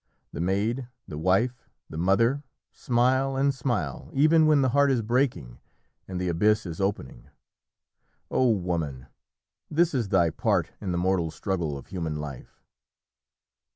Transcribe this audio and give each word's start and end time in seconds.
The 0.33 0.41
maid, 0.41 0.87
the 1.07 1.19
wife, 1.19 1.69
the 1.87 1.97
mother, 1.99 2.41
smile 2.71 3.35
and 3.35 3.53
smile, 3.53 4.09
even 4.15 4.47
when 4.47 4.63
the 4.63 4.69
heart 4.69 4.89
is 4.89 5.03
breaking 5.03 5.59
and 6.07 6.19
the 6.19 6.27
abyss 6.27 6.65
is 6.65 6.81
opening. 6.81 7.29
O 8.31 8.49
woman! 8.49 9.05
this 9.69 9.93
is 9.93 10.09
thy 10.09 10.31
part 10.31 10.71
in 10.81 10.91
the 10.91 10.97
mortal 10.97 11.29
struggle 11.29 11.77
of 11.77 11.85
human 11.89 12.15
life!" 12.15 12.63